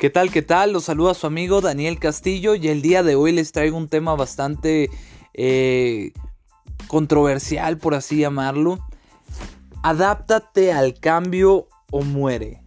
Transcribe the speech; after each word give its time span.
¿Qué 0.00 0.08
tal? 0.08 0.30
¿Qué 0.30 0.40
tal? 0.40 0.72
Los 0.72 0.84
saluda 0.84 1.12
su 1.12 1.26
amigo 1.26 1.60
Daniel 1.60 1.98
Castillo 1.98 2.54
y 2.54 2.68
el 2.68 2.80
día 2.80 3.02
de 3.02 3.16
hoy 3.16 3.32
les 3.32 3.52
traigo 3.52 3.76
un 3.76 3.86
tema 3.86 4.14
bastante 4.14 4.88
eh, 5.34 6.12
controversial, 6.86 7.76
por 7.76 7.94
así 7.94 8.16
llamarlo. 8.16 8.78
Adáptate 9.82 10.72
al 10.72 10.98
cambio 10.98 11.68
o 11.90 12.00
muere. 12.00 12.62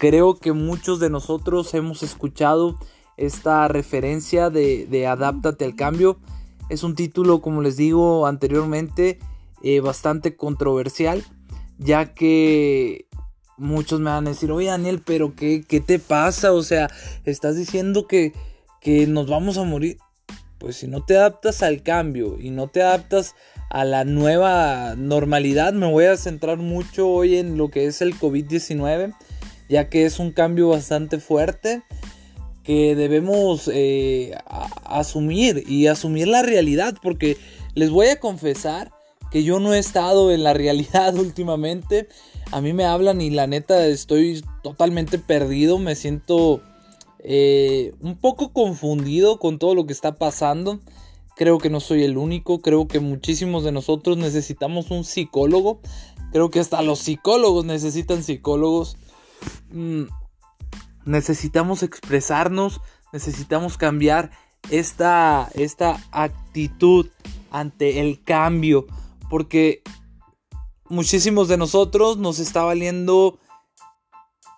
Creo 0.00 0.34
que 0.34 0.52
muchos 0.52 0.98
de 0.98 1.10
nosotros 1.10 1.72
hemos 1.74 2.02
escuchado 2.02 2.76
esta 3.16 3.68
referencia 3.68 4.50
de, 4.50 4.86
de 4.86 5.06
Adáptate 5.06 5.64
al 5.64 5.76
cambio. 5.76 6.18
Es 6.70 6.82
un 6.82 6.96
título, 6.96 7.40
como 7.40 7.62
les 7.62 7.76
digo 7.76 8.26
anteriormente, 8.26 9.20
eh, 9.62 9.78
bastante 9.78 10.34
controversial, 10.34 11.22
ya 11.78 12.14
que 12.14 13.06
muchos 13.60 14.00
me 14.00 14.10
van 14.10 14.26
a 14.26 14.30
decir, 14.30 14.50
oye 14.50 14.68
Daniel, 14.68 15.02
pero 15.04 15.36
qué, 15.36 15.62
qué 15.66 15.80
te 15.80 15.98
pasa? 15.98 16.52
O 16.52 16.62
sea, 16.62 16.90
estás 17.24 17.56
diciendo 17.56 18.06
que, 18.06 18.32
que 18.80 19.06
nos 19.06 19.28
vamos 19.28 19.58
a 19.58 19.64
morir. 19.64 19.98
Pues 20.58 20.76
si 20.76 20.88
no 20.88 21.04
te 21.04 21.16
adaptas 21.16 21.62
al 21.62 21.82
cambio 21.82 22.38
y 22.38 22.50
no 22.50 22.68
te 22.68 22.82
adaptas 22.82 23.34
a 23.70 23.84
la 23.84 24.04
nueva 24.04 24.94
normalidad, 24.96 25.72
me 25.72 25.90
voy 25.90 26.06
a 26.06 26.16
centrar 26.16 26.58
mucho 26.58 27.08
hoy 27.08 27.36
en 27.36 27.56
lo 27.56 27.68
que 27.68 27.86
es 27.86 28.02
el 28.02 28.18
COVID-19, 28.18 29.14
ya 29.68 29.88
que 29.88 30.04
es 30.04 30.18
un 30.18 30.32
cambio 30.32 30.68
bastante 30.68 31.18
fuerte 31.18 31.82
que 32.62 32.94
debemos 32.94 33.70
eh, 33.72 34.36
asumir 34.84 35.64
y 35.66 35.86
asumir 35.86 36.28
la 36.28 36.42
realidad, 36.42 36.94
porque 37.02 37.38
les 37.74 37.90
voy 37.90 38.08
a 38.08 38.20
confesar 38.20 38.90
que 39.30 39.44
yo 39.44 39.60
no 39.60 39.74
he 39.74 39.78
estado 39.78 40.32
en 40.32 40.42
la 40.42 40.52
realidad 40.54 41.14
últimamente. 41.16 42.08
A 42.52 42.60
mí 42.60 42.72
me 42.72 42.84
hablan 42.84 43.20
y 43.20 43.30
la 43.30 43.46
neta 43.46 43.86
estoy 43.86 44.44
totalmente 44.62 45.18
perdido, 45.18 45.78
me 45.78 45.94
siento 45.94 46.62
eh, 47.20 47.94
un 48.00 48.16
poco 48.16 48.52
confundido 48.52 49.38
con 49.38 49.58
todo 49.58 49.74
lo 49.74 49.86
que 49.86 49.92
está 49.92 50.16
pasando. 50.16 50.80
Creo 51.36 51.58
que 51.58 51.70
no 51.70 51.80
soy 51.80 52.02
el 52.02 52.18
único, 52.18 52.60
creo 52.60 52.88
que 52.88 53.00
muchísimos 53.00 53.64
de 53.64 53.72
nosotros 53.72 54.16
necesitamos 54.16 54.90
un 54.90 55.04
psicólogo. 55.04 55.80
Creo 56.32 56.50
que 56.50 56.60
hasta 56.60 56.82
los 56.82 56.98
psicólogos 56.98 57.64
necesitan 57.64 58.22
psicólogos. 58.22 58.96
Mm, 59.70 60.04
necesitamos 61.04 61.82
expresarnos, 61.82 62.80
necesitamos 63.12 63.78
cambiar 63.78 64.30
esta, 64.70 65.50
esta 65.54 65.98
actitud 66.10 67.08
ante 67.50 68.00
el 68.00 68.22
cambio, 68.22 68.86
porque 69.30 69.82
muchísimos 70.90 71.48
de 71.48 71.56
nosotros 71.56 72.18
nos 72.18 72.40
está 72.40 72.64
valiendo 72.64 73.38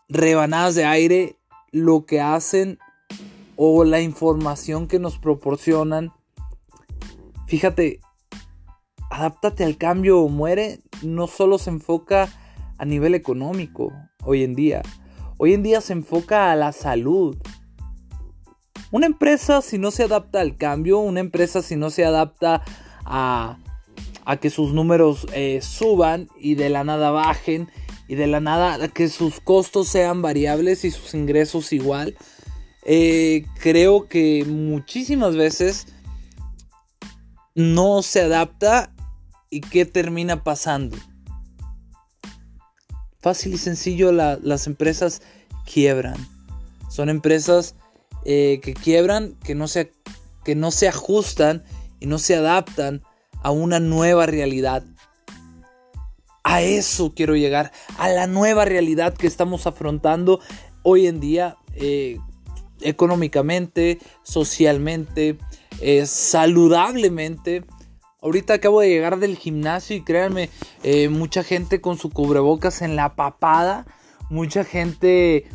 rebanadas 0.08 0.74
de 0.74 0.84
aire 0.84 1.38
lo 1.70 2.06
que 2.06 2.20
hacen 2.20 2.78
o 3.56 3.84
la 3.84 4.00
información 4.00 4.88
que 4.88 4.98
nos 4.98 5.18
proporcionan. 5.18 6.12
Fíjate, 7.46 8.00
adáptate 9.10 9.62
al 9.62 9.76
cambio 9.76 10.20
o 10.20 10.28
muere 10.28 10.80
no 11.02 11.26
solo 11.26 11.58
se 11.58 11.70
enfoca 11.70 12.28
a 12.78 12.84
nivel 12.84 13.14
económico 13.14 13.92
hoy 14.24 14.42
en 14.42 14.54
día. 14.54 14.82
Hoy 15.36 15.52
en 15.52 15.62
día 15.62 15.80
se 15.82 15.92
enfoca 15.92 16.50
a 16.50 16.56
la 16.56 16.72
salud. 16.72 17.36
Una 18.90 19.06
empresa 19.06 19.60
si 19.60 19.78
no 19.78 19.90
se 19.90 20.04
adapta 20.04 20.40
al 20.40 20.56
cambio, 20.56 20.98
una 20.98 21.20
empresa 21.20 21.62
si 21.62 21.76
no 21.76 21.90
se 21.90 22.04
adapta 22.04 22.62
a 23.04 23.58
a 24.24 24.36
que 24.36 24.50
sus 24.50 24.72
números 24.72 25.26
eh, 25.32 25.60
suban 25.62 26.28
y 26.38 26.54
de 26.54 26.68
la 26.68 26.84
nada 26.84 27.10
bajen 27.10 27.68
y 28.08 28.14
de 28.14 28.26
la 28.26 28.40
nada 28.40 28.88
que 28.88 29.08
sus 29.08 29.40
costos 29.40 29.88
sean 29.88 30.22
variables 30.22 30.84
y 30.84 30.90
sus 30.90 31.14
ingresos 31.14 31.72
igual. 31.72 32.16
Eh, 32.84 33.46
creo 33.60 34.08
que 34.08 34.44
muchísimas 34.44 35.36
veces 35.36 35.86
no 37.54 38.02
se 38.02 38.22
adapta 38.22 38.92
y 39.50 39.60
qué 39.60 39.86
termina 39.86 40.42
pasando. 40.42 40.96
Fácil 43.20 43.54
y 43.54 43.58
sencillo, 43.58 44.10
las 44.10 44.66
empresas 44.66 45.22
quiebran. 45.64 46.16
Son 46.90 47.08
empresas 47.08 47.76
eh, 48.24 48.60
que 48.62 48.74
quiebran, 48.74 49.34
que 49.44 49.54
no, 49.54 49.68
se, 49.68 49.92
que 50.44 50.54
no 50.54 50.70
se 50.70 50.88
ajustan 50.88 51.62
y 52.00 52.06
no 52.06 52.18
se 52.18 52.34
adaptan 52.34 53.02
a 53.42 53.50
una 53.50 53.80
nueva 53.80 54.26
realidad. 54.26 54.84
A 56.44 56.62
eso 56.62 57.12
quiero 57.14 57.36
llegar, 57.36 57.72
a 57.98 58.08
la 58.08 58.26
nueva 58.26 58.64
realidad 58.64 59.14
que 59.14 59.26
estamos 59.26 59.66
afrontando 59.66 60.40
hoy 60.82 61.06
en 61.06 61.20
día, 61.20 61.56
eh, 61.76 62.18
económicamente, 62.80 63.98
socialmente, 64.22 65.38
eh, 65.80 66.04
saludablemente. 66.06 67.64
Ahorita 68.20 68.54
acabo 68.54 68.80
de 68.80 68.88
llegar 68.88 69.18
del 69.18 69.36
gimnasio 69.36 69.96
y 69.96 70.02
créanme, 70.02 70.50
eh, 70.82 71.08
mucha 71.08 71.44
gente 71.44 71.80
con 71.80 71.96
su 71.96 72.10
cubrebocas 72.10 72.82
en 72.82 72.96
la 72.96 73.14
papada, 73.14 73.86
mucha 74.30 74.64
gente 74.64 75.46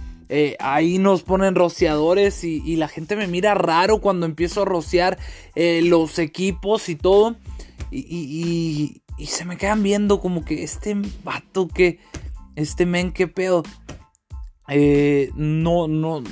ahí 0.60 0.98
nos 0.98 1.24
ponen 1.24 1.56
rociadores 1.56 2.44
y, 2.44 2.76
la 2.76 2.90
gente 2.90 3.16
me 3.16 3.28
mira 3.28 3.54
raro 3.54 4.02
cuando 4.02 4.26
empiezo 4.26 4.64
a 4.64 4.66
rociar 4.66 5.18
los 5.56 6.20
equipos 6.20 6.90
y 6.90 6.98
todo. 6.98 7.38
Y, 7.92 9.02
se 9.26 9.46
me 9.46 9.58
quedan 9.58 9.84
viendo 9.84 10.20
como 10.20 10.46
que 10.46 10.64
este 10.64 10.96
vato 11.24 11.68
que, 11.68 12.00
este 12.56 12.86
men, 12.86 13.12
qué 13.12 13.28
pedo. 13.28 13.64
Eh, 14.68 15.32
no, 15.36 15.88
no, 15.88 16.24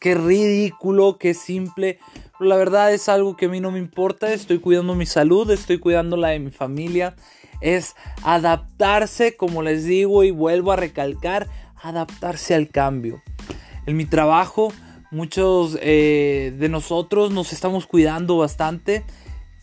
qué, 0.00 0.14
ridículo, 0.14 1.18
qué 1.18 1.34
simple. 1.34 1.98
Pero 2.38 2.48
la 2.48 2.56
verdad 2.56 2.92
es 2.92 3.08
algo 3.08 3.36
que 3.36 3.46
a 3.46 3.48
mí 3.48 3.60
no 3.60 3.70
me 3.70 3.78
importa. 3.78 4.32
Estoy 4.32 4.58
cuidando 4.58 4.94
mi 4.94 5.06
salud, 5.06 5.50
estoy 5.50 5.78
cuidando 5.78 6.16
la 6.16 6.28
de 6.28 6.38
mi 6.38 6.50
familia. 6.50 7.16
Es 7.60 7.94
adaptarse, 8.22 9.36
como 9.36 9.62
les 9.62 9.84
digo 9.84 10.24
y 10.24 10.30
vuelvo 10.30 10.72
a 10.72 10.76
recalcar, 10.76 11.48
adaptarse 11.82 12.54
al 12.54 12.68
cambio. 12.68 13.22
En 13.86 13.96
mi 13.96 14.04
trabajo, 14.04 14.72
muchos 15.10 15.78
eh, 15.80 16.54
de 16.58 16.68
nosotros 16.68 17.30
nos 17.30 17.52
estamos 17.52 17.86
cuidando 17.86 18.36
bastante 18.36 19.04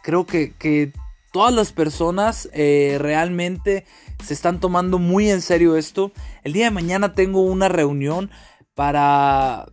creo 0.04 0.28
que, 0.28 0.94
todas 1.32 1.52
las 1.52 1.72
personas 1.72 2.48
eh, 2.54 2.98
realmente 3.00 3.86
se 4.24 4.36
están 4.36 4.60
tomando 4.60 5.00
muy 5.00 5.32
en 5.32 5.42
serio 5.42 5.76
esto. 5.78 6.12
El 6.44 6.54
día 6.54 6.66
de 6.66 6.72
mañana 6.72 7.14
tengo 7.14 7.42
una 7.42 7.70
reunión 7.70 8.30
para, 8.76 9.66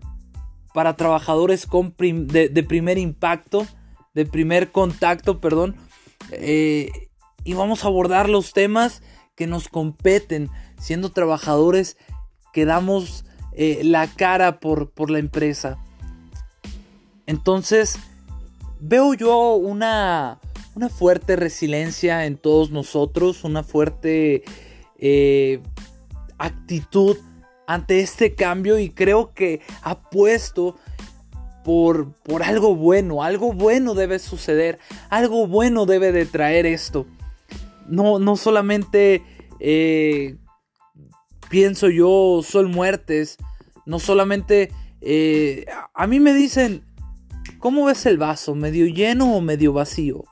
para 0.73 0.97
trabajadores 0.97 1.69
de, 1.69 2.65
primer 2.67 2.97
impacto, 2.97 3.67
de 4.15 4.25
primer 4.25 4.73
contacto, 4.73 5.39
perdón. 5.39 5.77
Eh, 6.31 6.91
y 7.45 7.53
vamos 7.53 7.85
a 7.85 7.89
abordar 7.89 8.31
los 8.31 8.55
temas 8.55 9.03
que 9.37 9.47
nos 9.47 9.69
competen, 9.69 10.49
siendo 10.79 11.11
trabajadores 11.11 11.99
que 12.55 12.65
damos 12.65 13.27
eh, 13.53 13.81
la 13.85 14.07
cara 14.07 14.61
por, 14.61 14.93
por 14.93 15.11
la 15.11 15.19
empresa. 15.19 15.77
Entonces, 17.27 17.99
veo 18.81 19.15
yo 19.15 19.55
una, 19.55 20.41
una 20.75 20.89
fuerte 20.89 21.37
resiliencia 21.37 22.27
en 22.27 22.37
todos 22.37 22.71
nosotros, 22.71 23.45
una 23.45 23.63
fuerte 23.63 24.43
eh, 24.99 25.61
actitud 26.39 27.17
ante 27.67 28.01
este 28.01 28.35
cambio 28.35 28.79
y 28.79 28.91
creo 28.91 29.33
que 29.33 29.61
apuesto 29.83 30.77
por, 31.65 32.13
por 32.23 32.43
algo 32.43 32.75
bueno, 32.75 33.23
algo 33.23 33.53
bueno 33.53 33.95
debe 33.95 34.19
suceder, 34.19 34.79
algo 35.09 35.47
bueno 35.47 35.87
debe 35.87 36.11
de 36.11 36.27
traer 36.27 36.67
esto. 36.67 37.07
No, 37.87 38.19
no 38.19 38.37
solamente 38.37 39.23
eh, 39.61 40.37
pienso 41.49 41.89
yo, 41.89 42.41
son 42.43 42.71
muertes, 42.71 43.37
no 43.87 43.99
solamente... 43.99 44.73
Eh, 45.03 45.65
a 45.95 46.07
mí 46.07 46.21
me 46.21 46.35
dicen, 46.35 46.85
¿Cómo 47.61 47.85
ves 47.85 48.07
el 48.07 48.17
vaso? 48.17 48.55
¿Medio 48.55 48.87
lleno 48.87 49.37
o 49.37 49.43
medio 49.43 49.75
vacío? 49.75 50.25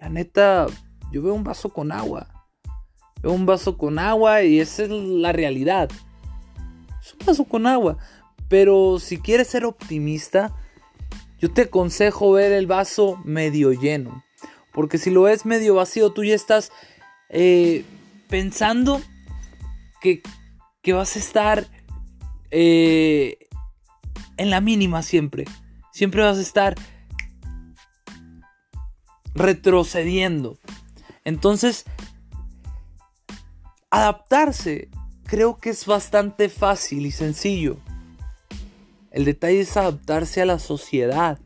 La 0.00 0.08
neta, 0.08 0.66
yo 1.12 1.22
veo 1.22 1.34
un 1.34 1.44
vaso 1.44 1.72
con 1.72 1.92
agua. 1.92 2.48
Veo 3.22 3.30
un 3.30 3.46
vaso 3.46 3.78
con 3.78 4.00
agua 4.00 4.42
y 4.42 4.58
esa 4.58 4.82
es 4.82 4.90
la 4.90 5.30
realidad. 5.30 5.88
Es 7.00 7.12
un 7.12 7.24
vaso 7.24 7.44
con 7.44 7.68
agua. 7.68 7.96
Pero 8.48 8.98
si 8.98 9.18
quieres 9.18 9.46
ser 9.46 9.64
optimista, 9.64 10.52
yo 11.38 11.52
te 11.52 11.62
aconsejo 11.62 12.32
ver 12.32 12.50
el 12.50 12.66
vaso 12.66 13.20
medio 13.24 13.72
lleno. 13.72 14.24
Porque 14.72 14.98
si 14.98 15.10
lo 15.10 15.22
ves 15.22 15.46
medio 15.46 15.76
vacío, 15.76 16.10
tú 16.10 16.24
ya 16.24 16.34
estás 16.34 16.72
eh, 17.28 17.84
pensando 18.28 19.00
que, 20.00 20.22
vas 20.92 21.14
a 21.14 21.20
estar 21.20 21.68
eh, 22.50 23.38
en 24.38 24.50
la 24.50 24.60
mínima 24.60 25.04
siempre. 25.04 25.44
Siempre 25.92 26.22
vas 26.22 26.38
a 26.38 26.42
estar 26.42 26.74
retrocediendo. 29.34 30.58
Entonces, 31.24 31.84
adaptarse 33.90 34.88
creo 35.24 35.56
que 35.58 35.70
es 35.70 35.86
bastante 35.86 36.48
fácil 36.48 37.06
y 37.06 37.10
sencillo. 37.10 37.76
El 39.10 39.24
detalle 39.24 39.60
es 39.60 39.76
adaptarse 39.76 40.42
a 40.42 40.46
la 40.46 40.58
sociedad. 40.58 41.38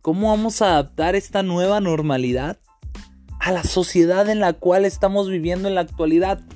¿Cómo 0.00 0.30
vamos 0.30 0.62
a 0.62 0.72
adaptar 0.72 1.14
esta 1.14 1.42
nueva 1.42 1.80
normalidad 1.80 2.58
a 3.40 3.52
la 3.52 3.62
sociedad 3.62 4.28
en 4.28 4.40
la 4.40 4.54
cual 4.54 4.84
estamos 4.84 5.28
viviendo 5.28 5.68
en 5.68 5.74
la 5.74 5.82
actualidad? 5.82 6.40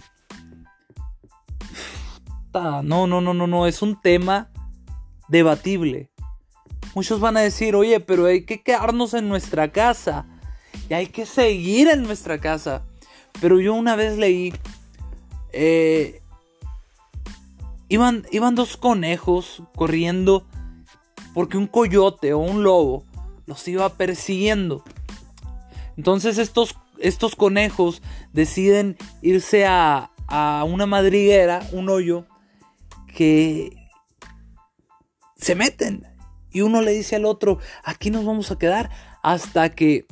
No, 2.82 3.06
no, 3.06 3.20
no, 3.20 3.34
no, 3.34 3.46
no, 3.46 3.66
es 3.68 3.82
un 3.82 4.00
tema 4.00 4.50
debatible. 5.28 6.10
Muchos 6.98 7.20
van 7.20 7.36
a 7.36 7.42
decir, 7.42 7.76
oye, 7.76 8.00
pero 8.00 8.26
hay 8.26 8.42
que 8.42 8.60
quedarnos 8.60 9.14
en 9.14 9.28
nuestra 9.28 9.70
casa 9.70 10.26
y 10.90 10.94
hay 10.94 11.06
que 11.06 11.26
seguir 11.26 11.86
en 11.86 12.02
nuestra 12.02 12.40
casa. 12.40 12.82
Pero 13.40 13.60
yo 13.60 13.72
una 13.74 13.94
vez 13.94 14.18
leí, 14.18 14.52
eh, 15.52 16.20
iban, 17.88 18.26
iban 18.32 18.56
dos 18.56 18.76
conejos 18.76 19.62
corriendo 19.76 20.44
porque 21.34 21.56
un 21.56 21.68
coyote 21.68 22.32
o 22.32 22.38
un 22.38 22.64
lobo 22.64 23.04
los 23.46 23.68
iba 23.68 23.88
persiguiendo. 23.90 24.82
Entonces 25.96 26.36
estos, 26.36 26.74
estos 26.98 27.36
conejos 27.36 28.02
deciden 28.32 28.96
irse 29.22 29.66
a, 29.66 30.10
a 30.26 30.64
una 30.64 30.86
madriguera, 30.86 31.64
un 31.70 31.90
hoyo, 31.90 32.26
que 33.14 33.70
se 35.36 35.54
meten. 35.54 36.17
Y 36.50 36.62
uno 36.62 36.80
le 36.82 36.92
dice 36.92 37.16
al 37.16 37.24
otro, 37.24 37.58
aquí 37.84 38.10
nos 38.10 38.24
vamos 38.24 38.50
a 38.50 38.58
quedar 38.58 38.90
hasta 39.22 39.74
que 39.74 40.06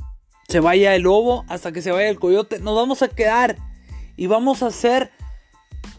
se 0.48 0.60
vaya 0.60 0.94
el 0.94 1.02
lobo, 1.02 1.44
hasta 1.48 1.72
que 1.72 1.82
se 1.82 1.90
vaya 1.90 2.08
el 2.08 2.18
coyote. 2.18 2.60
Nos 2.60 2.76
vamos 2.76 3.02
a 3.02 3.08
quedar 3.08 3.56
y 4.16 4.26
vamos 4.26 4.62
a 4.62 4.66
hacer 4.66 5.10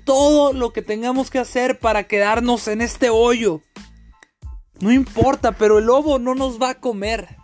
todo 0.06 0.54
lo 0.54 0.72
que 0.72 0.82
tengamos 0.82 1.30
que 1.30 1.40
hacer 1.40 1.80
para 1.80 2.04
quedarnos 2.04 2.68
en 2.68 2.82
este 2.82 3.10
hoyo. 3.10 3.62
No 4.80 4.92
importa, 4.92 5.54
pero 5.54 5.80
el 5.80 5.86
lobo 5.86 6.20
no 6.20 6.36
nos 6.36 6.62
va 6.62 6.72
a 6.72 6.80
comer. 6.80 7.36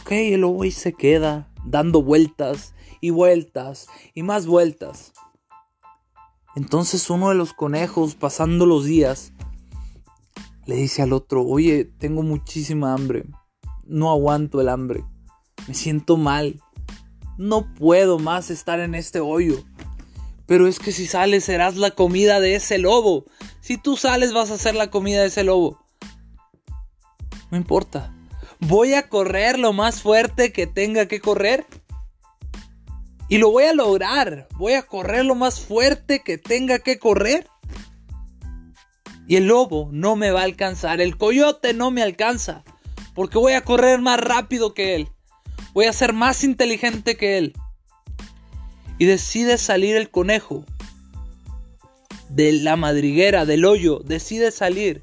Ok, 0.00 0.12
el 0.12 0.42
lobo 0.42 0.62
ahí 0.62 0.70
se 0.70 0.92
queda 0.92 1.48
dando 1.64 2.02
vueltas 2.02 2.74
y 3.00 3.10
vueltas 3.10 3.88
y 4.14 4.22
más 4.22 4.46
vueltas. 4.46 5.12
Entonces 6.54 7.08
uno 7.08 7.30
de 7.30 7.34
los 7.34 7.52
conejos, 7.52 8.14
pasando 8.14 8.66
los 8.66 8.84
días, 8.84 9.32
le 10.66 10.76
dice 10.76 11.02
al 11.02 11.12
otro, 11.12 11.44
oye, 11.44 11.84
tengo 11.98 12.22
muchísima 12.22 12.94
hambre, 12.94 13.24
no 13.84 14.10
aguanto 14.10 14.60
el 14.60 14.68
hambre, 14.68 15.04
me 15.66 15.74
siento 15.74 16.16
mal, 16.16 16.60
no 17.38 17.72
puedo 17.74 18.18
más 18.18 18.50
estar 18.50 18.80
en 18.80 18.94
este 18.94 19.20
hoyo. 19.20 19.64
Pero 20.46 20.66
es 20.66 20.78
que 20.78 20.92
si 20.92 21.06
sales 21.06 21.44
serás 21.44 21.76
la 21.76 21.92
comida 21.92 22.40
de 22.40 22.54
ese 22.54 22.78
lobo. 22.78 23.24
Si 23.60 23.78
tú 23.78 23.96
sales 23.96 24.32
vas 24.32 24.50
a 24.50 24.58
ser 24.58 24.74
la 24.74 24.90
comida 24.90 25.22
de 25.22 25.28
ese 25.28 25.44
lobo. 25.44 25.80
No 27.50 27.56
importa. 27.56 28.14
Voy 28.60 28.94
a 28.94 29.08
correr 29.08 29.58
lo 29.58 29.72
más 29.72 30.02
fuerte 30.02 30.52
que 30.52 30.66
tenga 30.66 31.06
que 31.06 31.20
correr. 31.20 31.66
Y 33.28 33.38
lo 33.38 33.50
voy 33.50 33.64
a 33.64 33.72
lograr. 33.72 34.48
Voy 34.56 34.74
a 34.74 34.82
correr 34.82 35.24
lo 35.24 35.34
más 35.34 35.60
fuerte 35.60 36.22
que 36.22 36.38
tenga 36.38 36.80
que 36.80 36.98
correr. 36.98 37.48
Y 39.26 39.36
el 39.36 39.46
lobo 39.46 39.88
no 39.92 40.16
me 40.16 40.30
va 40.30 40.40
a 40.40 40.44
alcanzar. 40.44 41.00
El 41.00 41.16
coyote 41.16 41.74
no 41.74 41.90
me 41.90 42.02
alcanza. 42.02 42.64
Porque 43.14 43.38
voy 43.38 43.52
a 43.52 43.62
correr 43.62 44.00
más 44.00 44.20
rápido 44.20 44.74
que 44.74 44.94
él. 44.94 45.08
Voy 45.74 45.86
a 45.86 45.92
ser 45.92 46.12
más 46.12 46.44
inteligente 46.44 47.16
que 47.16 47.38
él. 47.38 47.54
Y 48.98 49.06
decide 49.06 49.58
salir 49.58 49.96
el 49.96 50.10
conejo. 50.10 50.64
De 52.28 52.52
la 52.52 52.76
madriguera, 52.76 53.44
del 53.44 53.64
hoyo. 53.64 54.00
Decide 54.00 54.50
salir. 54.50 55.02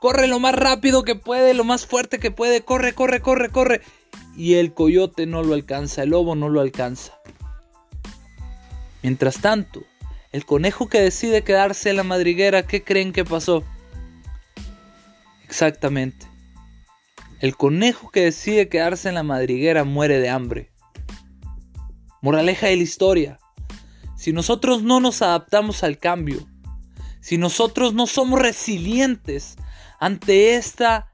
Corre 0.00 0.26
lo 0.26 0.40
más 0.40 0.54
rápido 0.54 1.04
que 1.04 1.14
puede, 1.14 1.54
lo 1.54 1.64
más 1.64 1.86
fuerte 1.86 2.18
que 2.18 2.30
puede. 2.30 2.62
Corre, 2.62 2.92
corre, 2.92 3.20
corre, 3.20 3.50
corre. 3.50 3.80
Y 4.36 4.54
el 4.54 4.72
coyote 4.72 5.26
no 5.26 5.42
lo 5.42 5.54
alcanza. 5.54 6.02
El 6.02 6.10
lobo 6.10 6.34
no 6.34 6.48
lo 6.48 6.60
alcanza. 6.60 7.18
Mientras 9.02 9.40
tanto, 9.40 9.82
el 10.32 10.46
conejo 10.46 10.88
que 10.88 11.00
decide 11.00 11.44
quedarse 11.44 11.90
en 11.90 11.96
la 11.96 12.04
madriguera, 12.04 12.66
¿qué 12.66 12.82
creen 12.82 13.12
que 13.12 13.24
pasó? 13.24 13.62
Exactamente. 15.44 16.26
El 17.40 17.56
conejo 17.56 18.10
que 18.10 18.24
decide 18.24 18.68
quedarse 18.68 19.10
en 19.10 19.16
la 19.16 19.22
madriguera 19.22 19.84
muere 19.84 20.20
de 20.20 20.30
hambre. 20.30 20.72
Moraleja 22.22 22.68
de 22.68 22.76
la 22.76 22.82
historia. 22.82 23.38
Si 24.16 24.32
nosotros 24.32 24.82
no 24.82 25.00
nos 25.00 25.20
adaptamos 25.20 25.82
al 25.82 25.98
cambio, 25.98 26.46
si 27.20 27.36
nosotros 27.36 27.92
no 27.92 28.06
somos 28.06 28.40
resilientes 28.40 29.56
ante 30.00 30.54
esta 30.54 31.12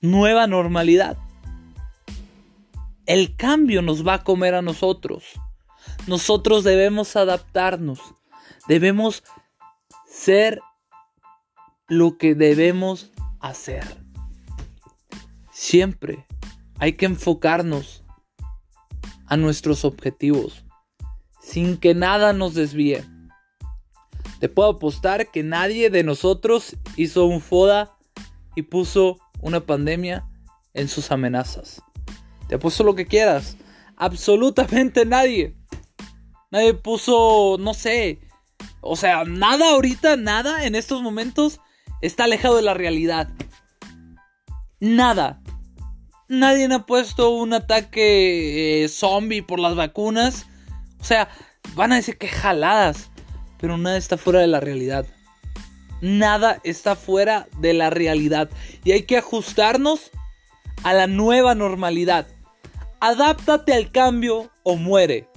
nueva 0.00 0.46
normalidad, 0.46 1.18
el 3.04 3.36
cambio 3.36 3.82
nos 3.82 4.06
va 4.06 4.14
a 4.14 4.24
comer 4.24 4.54
a 4.54 4.62
nosotros. 4.62 5.24
Nosotros 6.06 6.64
debemos 6.64 7.16
adaptarnos. 7.16 8.00
Debemos 8.68 9.22
ser 10.06 10.60
lo 11.88 12.18
que 12.18 12.34
debemos 12.34 13.10
hacer. 13.40 13.84
Siempre 15.50 16.26
hay 16.78 16.94
que 16.94 17.06
enfocarnos 17.06 18.04
a 19.26 19.36
nuestros 19.36 19.84
objetivos 19.84 20.64
sin 21.40 21.76
que 21.76 21.94
nada 21.94 22.32
nos 22.32 22.54
desvíe. 22.54 23.04
Te 24.40 24.48
puedo 24.48 24.70
apostar 24.70 25.30
que 25.30 25.42
nadie 25.42 25.90
de 25.90 26.02
nosotros 26.02 26.76
hizo 26.96 27.24
un 27.26 27.40
FODA 27.40 27.96
y 28.54 28.62
puso 28.62 29.18
una 29.40 29.60
pandemia 29.60 30.28
en 30.74 30.88
sus 30.88 31.10
amenazas. 31.10 31.82
Te 32.48 32.56
apuesto 32.56 32.84
lo 32.84 32.94
que 32.94 33.06
quieras. 33.06 33.56
Absolutamente 33.96 35.06
nadie. 35.06 35.56
Nadie 36.50 36.74
puso, 36.74 37.56
no 37.58 37.74
sé. 37.74 38.20
O 38.80 38.96
sea, 38.96 39.24
nada 39.24 39.70
ahorita, 39.70 40.16
nada 40.16 40.64
en 40.64 40.74
estos 40.74 41.02
momentos 41.02 41.60
está 42.02 42.24
alejado 42.24 42.56
de 42.56 42.62
la 42.62 42.74
realidad. 42.74 43.28
Nada. 44.80 45.40
Nadie 46.28 46.68
ha 46.72 46.86
puesto 46.86 47.30
un 47.30 47.52
ataque 47.52 48.84
eh, 48.84 48.88
zombie 48.88 49.42
por 49.42 49.58
las 49.60 49.74
vacunas. 49.74 50.46
O 51.00 51.04
sea, 51.04 51.28
van 51.74 51.92
a 51.92 51.96
decir 51.96 52.18
que 52.18 52.28
jaladas. 52.28 53.10
Pero 53.58 53.78
nada 53.78 53.96
está 53.96 54.18
fuera 54.18 54.40
de 54.40 54.46
la 54.46 54.60
realidad. 54.60 55.06
Nada 56.00 56.60
está 56.62 56.94
fuera 56.94 57.48
de 57.58 57.72
la 57.72 57.90
realidad. 57.90 58.50
Y 58.84 58.92
hay 58.92 59.02
que 59.02 59.16
ajustarnos 59.16 60.10
a 60.82 60.92
la 60.92 61.06
nueva 61.06 61.54
normalidad. 61.54 62.26
Adáptate 63.00 63.72
al 63.72 63.90
cambio 63.90 64.50
o 64.62 64.76
muere. 64.76 65.28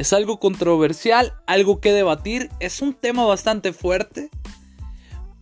Es 0.00 0.14
algo 0.14 0.40
controversial, 0.40 1.34
algo 1.46 1.82
que 1.82 1.92
debatir, 1.92 2.48
es 2.58 2.80
un 2.80 2.94
tema 2.94 3.26
bastante 3.26 3.74
fuerte. 3.74 4.30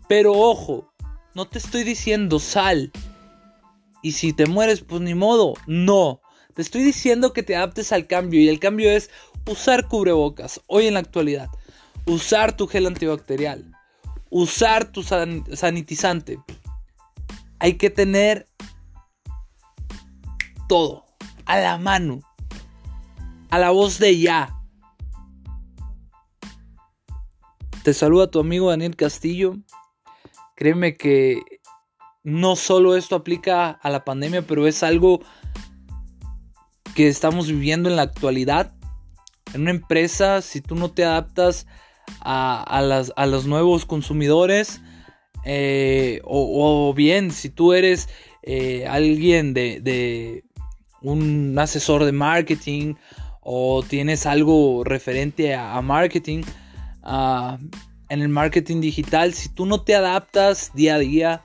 Pero 0.09 0.33
ojo, 0.33 0.93
no 1.33 1.47
te 1.47 1.59
estoy 1.59 1.85
diciendo 1.85 2.41
sal. 2.41 2.91
Y 4.03 4.11
si 4.11 4.33
te 4.33 4.47
mueres, 4.47 4.81
pues 4.81 5.01
ni 5.01 5.15
modo. 5.15 5.55
No. 5.69 6.21
Te 6.55 6.63
estoy 6.63 6.83
diciendo 6.83 7.33
que 7.33 7.45
te 7.45 7.55
adaptes 7.55 7.93
al 7.93 8.09
cambio. 8.09 8.41
Y 8.41 8.49
el 8.49 8.59
cambio 8.59 8.91
es 8.91 9.11
usar 9.47 9.87
cubrebocas. 9.87 10.61
Hoy 10.67 10.89
en 10.89 10.95
la 10.95 11.01
actualidad. 11.01 11.51
Usar 12.05 12.57
tu 12.57 12.67
gel 12.67 12.89
antibacterial. 12.89 13.71
Usar 14.29 14.91
tu 14.91 15.05
sanitizante. 15.05 16.41
Hay 17.61 17.75
que 17.75 17.91
tener 17.91 18.49
todo 20.69 21.07
a 21.45 21.61
la 21.61 21.79
mano 21.79 22.28
a 23.51 23.59
la 23.59 23.71
voz 23.71 23.99
de 23.99 24.19
ya. 24.19 24.55
Te 27.83 27.95
saluda 27.95 28.31
tu 28.31 28.41
amigo 28.41 28.71
Daniel 28.71 28.97
Castillo. 28.97 29.57
Créeme 30.55 30.97
que 30.97 31.41
no 32.25 32.57
solo 32.57 32.97
esto 32.97 33.17
aplica 33.17 33.71
a 33.71 33.91
la 33.91 34.05
pandemia, 34.05 34.43
pero 34.43 34.67
es 34.67 34.83
algo 34.83 35.21
que 36.95 37.09
estamos 37.09 37.49
viviendo 37.49 37.89
en 37.89 37.97
la 37.97 38.03
actualidad. 38.03 38.75
En 39.55 39.63
una 39.63 39.71
empresa, 39.71 40.43
si 40.43 40.61
tú 40.61 40.75
no 40.75 40.91
te 40.91 41.05
adaptas 41.05 41.67
a, 42.21 42.83
los 43.27 43.47
nuevos 43.47 43.87
consumidores, 43.87 44.83
eh, 45.45 46.21
o, 46.25 46.93
bien 46.95 47.31
si 47.31 47.49
tú 47.49 47.73
eres 47.73 48.09
eh, 48.43 48.87
alguien 48.87 49.55
de 49.55 50.45
un 51.01 51.57
asesor 51.59 52.05
de 52.05 52.13
marketing 52.13 52.95
o 53.51 53.83
tienes 53.83 54.27
algo 54.27 54.85
referente 54.85 55.55
a, 55.55 55.81
marketing, 55.81 56.43
en 57.03 58.21
el 58.21 58.29
marketing 58.29 58.83
digital, 58.83 59.33
si 59.33 59.49
tú 59.49 59.65
no 59.65 59.81
te 59.81 59.95
adaptas 59.95 60.71
día 60.75 60.97
a 60.97 60.99
día, 60.99 61.45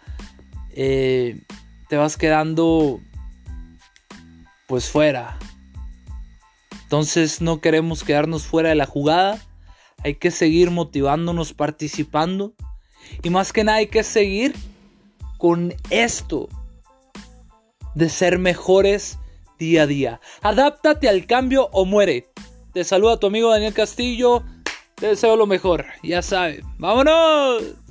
eh, 0.72 1.42
te 1.88 1.96
vas 1.96 2.18
quedando 2.18 3.00
pues 4.68 4.90
fuera. 4.90 5.40
Entonces 6.82 7.40
no 7.40 7.62
queremos 7.62 8.04
quedarnos 8.04 8.44
fuera 8.44 8.68
de 8.68 8.76
la 8.76 8.86
jugada. 8.86 9.40
hay 10.04 10.16
que 10.16 10.30
seguir 10.30 10.72
motivándonos, 10.72 11.54
participando. 11.54 12.54
Y 13.22 13.30
más 13.30 13.54
que 13.54 13.64
nada 13.64 13.78
hay 13.78 13.88
que 13.88 14.04
seguir 14.04 14.54
con 15.38 15.74
esto 15.90 16.50
de 17.96 18.10
ser 18.10 18.40
mejores 18.40 19.20
día 19.64 19.84
a 19.84 19.88
día. 19.88 20.22
Adáptate 20.42 21.10
al 21.10 21.26
cambio 21.26 21.70
o 21.72 21.86
muere. 21.86 22.30
Te 22.74 22.84
saluda 22.84 23.20
tu 23.20 23.28
amigo 23.28 23.50
Daniel 23.50 23.74
Castillo. 23.74 24.44
Te 24.96 25.08
deseo 25.08 25.36
lo 25.36 25.46
mejor. 25.46 25.86
Ya 26.04 26.22
sabes. 26.22 26.62
¡Vámonos! 26.78 27.83